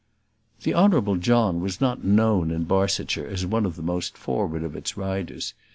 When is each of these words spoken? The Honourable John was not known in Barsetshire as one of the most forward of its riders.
The 0.63 0.73
Honourable 0.73 1.17
John 1.17 1.59
was 1.61 1.79
not 1.79 2.03
known 2.03 2.49
in 2.49 2.63
Barsetshire 2.63 3.27
as 3.27 3.45
one 3.45 3.67
of 3.67 3.75
the 3.75 3.83
most 3.83 4.17
forward 4.17 4.63
of 4.63 4.75
its 4.75 4.97
riders. 4.97 5.53